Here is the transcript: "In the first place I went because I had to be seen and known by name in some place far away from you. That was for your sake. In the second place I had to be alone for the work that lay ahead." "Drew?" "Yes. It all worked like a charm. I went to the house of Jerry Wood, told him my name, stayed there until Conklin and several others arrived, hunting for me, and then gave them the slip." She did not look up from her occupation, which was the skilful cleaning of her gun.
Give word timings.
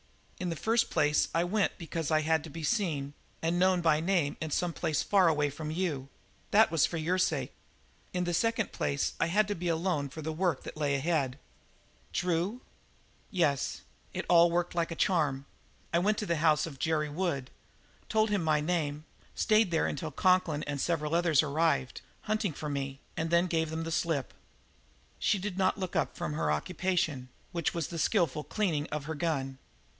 "In 0.39 0.49
the 0.49 0.55
first 0.55 0.89
place 0.89 1.27
I 1.35 1.43
went 1.43 1.77
because 1.77 2.09
I 2.09 2.21
had 2.21 2.43
to 2.45 2.49
be 2.49 2.63
seen 2.63 3.13
and 3.43 3.59
known 3.59 3.81
by 3.81 3.99
name 3.99 4.35
in 4.41 4.49
some 4.49 4.73
place 4.73 5.03
far 5.03 5.27
away 5.27 5.51
from 5.51 5.69
you. 5.69 6.09
That 6.49 6.71
was 6.71 6.87
for 6.87 6.97
your 6.97 7.19
sake. 7.19 7.53
In 8.11 8.23
the 8.23 8.33
second 8.33 8.71
place 8.71 9.13
I 9.19 9.27
had 9.27 9.47
to 9.49 9.53
be 9.53 9.67
alone 9.67 10.09
for 10.09 10.23
the 10.23 10.33
work 10.33 10.63
that 10.63 10.75
lay 10.75 10.95
ahead." 10.95 11.37
"Drew?" 12.11 12.61
"Yes. 13.29 13.81
It 14.11 14.25
all 14.27 14.49
worked 14.49 14.73
like 14.73 14.89
a 14.89 14.95
charm. 14.95 15.45
I 15.93 15.99
went 15.99 16.17
to 16.17 16.25
the 16.25 16.37
house 16.37 16.65
of 16.65 16.79
Jerry 16.79 17.09
Wood, 17.09 17.51
told 18.09 18.31
him 18.31 18.43
my 18.43 18.59
name, 18.59 19.05
stayed 19.35 19.69
there 19.69 19.85
until 19.85 20.09
Conklin 20.09 20.63
and 20.63 20.81
several 20.81 21.13
others 21.13 21.43
arrived, 21.43 22.01
hunting 22.21 22.53
for 22.53 22.69
me, 22.69 22.99
and 23.15 23.29
then 23.29 23.45
gave 23.45 23.69
them 23.69 23.83
the 23.83 23.91
slip." 23.91 24.33
She 25.19 25.37
did 25.37 25.59
not 25.59 25.77
look 25.77 25.95
up 25.95 26.17
from 26.17 26.33
her 26.33 26.51
occupation, 26.51 27.29
which 27.51 27.75
was 27.75 27.89
the 27.89 27.99
skilful 27.99 28.43
cleaning 28.43 28.87
of 28.87 29.05
her 29.05 29.13
gun. 29.15 29.59